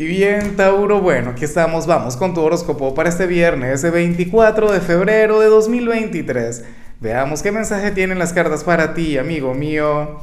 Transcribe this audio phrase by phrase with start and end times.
[0.00, 4.72] Y bien, Tauro, bueno, aquí estamos, vamos con tu horóscopo para este viernes, ese 24
[4.72, 6.64] de febrero de 2023.
[7.00, 10.22] Veamos qué mensaje tienen las cartas para ti, amigo mío.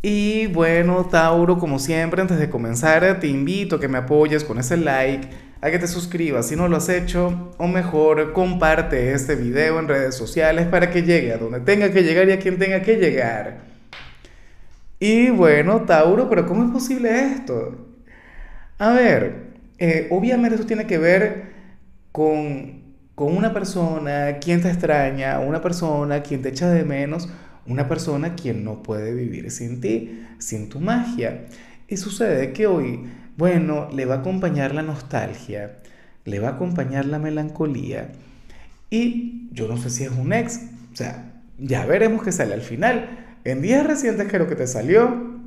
[0.00, 4.60] Y bueno, Tauro, como siempre, antes de comenzar, te invito a que me apoyes con
[4.60, 5.28] ese like,
[5.60, 9.88] a que te suscribas si no lo has hecho, o mejor, comparte este video en
[9.88, 12.94] redes sociales para que llegue a donde tenga que llegar y a quien tenga que
[12.94, 13.58] llegar.
[15.00, 17.88] Y bueno, Tauro, pero ¿cómo es posible esto?
[18.82, 19.44] A ver,
[19.78, 21.52] eh, obviamente eso tiene que ver
[22.10, 22.82] con,
[23.14, 27.28] con una persona quien te extraña, una persona quien te echa de menos,
[27.64, 31.44] una persona quien no puede vivir sin ti, sin tu magia.
[31.86, 33.04] Y sucede que hoy,
[33.36, 35.78] bueno, le va a acompañar la nostalgia,
[36.24, 38.10] le va a acompañar la melancolía.
[38.90, 40.60] Y yo no sé si es un ex,
[40.92, 43.36] o sea, ya veremos qué sale al final.
[43.44, 45.40] En días recientes creo que te salió,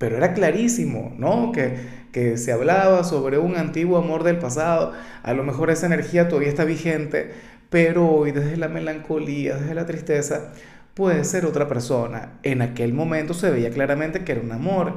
[0.00, 1.52] pero era clarísimo, ¿no?
[1.52, 4.92] Que que se hablaba sobre un antiguo amor del pasado,
[5.22, 7.30] a lo mejor esa energía todavía está vigente,
[7.70, 10.52] pero hoy desde la melancolía, desde la tristeza,
[10.94, 12.38] puede ser otra persona.
[12.42, 14.94] En aquel momento se veía claramente que era un amor,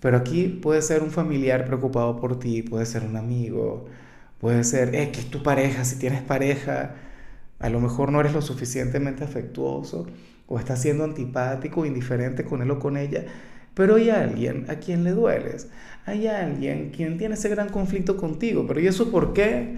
[0.00, 3.86] pero aquí puede ser un familiar preocupado por ti, puede ser un amigo,
[4.40, 6.94] puede ser, es que es tu pareja, si tienes pareja,
[7.58, 10.06] a lo mejor no eres lo suficientemente afectuoso
[10.46, 13.24] o estás siendo antipático indiferente con él o con ella,
[13.74, 15.68] pero hay alguien a quien le dueles,
[16.06, 19.76] hay alguien quien tiene ese gran conflicto contigo, pero ¿y eso por qué?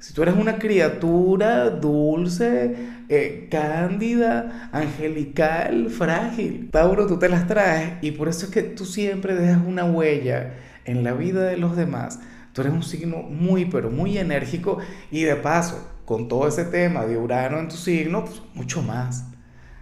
[0.00, 2.76] Si tú eres una criatura dulce,
[3.08, 8.84] eh, cándida, angelical, frágil, Tauro, tú te las traes y por eso es que tú
[8.84, 10.54] siempre dejas una huella
[10.84, 12.20] en la vida de los demás.
[12.52, 14.78] Tú eres un signo muy, pero muy enérgico
[15.10, 19.24] y de paso, con todo ese tema de Urano en tu signo, pues mucho más.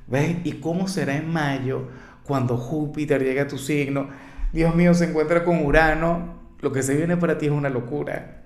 [0.06, 0.36] ¿Ves?
[0.44, 1.88] ¿Y cómo será en mayo
[2.26, 4.08] cuando Júpiter llegue a tu signo?
[4.52, 8.44] Dios mío, se encuentra con Urano, lo que se viene para ti es una locura.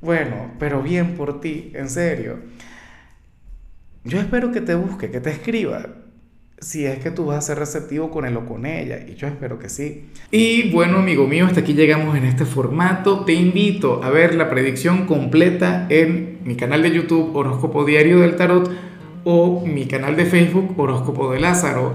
[0.00, 2.38] Bueno, pero bien por ti, en serio.
[4.04, 5.86] Yo espero que te busque, que te escriba,
[6.58, 9.26] si es que tú vas a ser receptivo con él o con ella, y yo
[9.26, 10.10] espero que sí.
[10.30, 13.24] Y bueno, amigo mío, hasta aquí llegamos en este formato.
[13.24, 18.36] Te invito a ver la predicción completa en mi canal de YouTube Horóscopo Diario del
[18.36, 18.70] Tarot
[19.24, 21.94] o mi canal de Facebook Horóscopo de Lázaro.